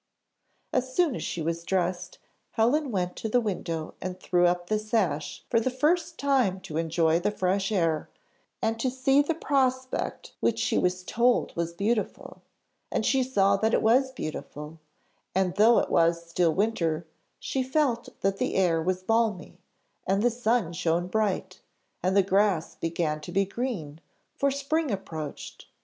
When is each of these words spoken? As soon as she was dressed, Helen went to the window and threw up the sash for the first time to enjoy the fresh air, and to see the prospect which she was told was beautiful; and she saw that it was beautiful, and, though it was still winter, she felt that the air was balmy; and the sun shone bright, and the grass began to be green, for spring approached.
As 0.73 0.91
soon 0.95 1.15
as 1.15 1.21
she 1.21 1.43
was 1.43 1.61
dressed, 1.63 2.17
Helen 2.53 2.89
went 2.89 3.15
to 3.17 3.29
the 3.29 3.39
window 3.39 3.93
and 4.01 4.19
threw 4.19 4.47
up 4.47 4.65
the 4.65 4.79
sash 4.79 5.45
for 5.47 5.59
the 5.59 5.69
first 5.69 6.17
time 6.17 6.59
to 6.61 6.77
enjoy 6.77 7.19
the 7.19 7.29
fresh 7.29 7.71
air, 7.71 8.09
and 8.63 8.79
to 8.79 8.89
see 8.89 9.21
the 9.21 9.35
prospect 9.35 10.33
which 10.39 10.57
she 10.57 10.79
was 10.79 11.03
told 11.03 11.55
was 11.55 11.73
beautiful; 11.73 12.41
and 12.91 13.05
she 13.05 13.21
saw 13.21 13.57
that 13.57 13.75
it 13.75 13.83
was 13.83 14.11
beautiful, 14.11 14.79
and, 15.35 15.53
though 15.53 15.77
it 15.77 15.91
was 15.91 16.25
still 16.27 16.51
winter, 16.55 17.05
she 17.37 17.61
felt 17.61 18.09
that 18.21 18.37
the 18.39 18.55
air 18.55 18.81
was 18.81 19.03
balmy; 19.03 19.59
and 20.07 20.23
the 20.23 20.31
sun 20.31 20.73
shone 20.73 21.05
bright, 21.05 21.61
and 22.01 22.17
the 22.17 22.23
grass 22.23 22.73
began 22.73 23.21
to 23.21 23.31
be 23.31 23.45
green, 23.45 24.01
for 24.35 24.49
spring 24.49 24.89
approached. 24.89 25.67